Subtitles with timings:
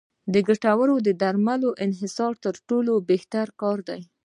[0.33, 4.01] د ګټورو درملو انحصار تر ټولو بهتره کار دی.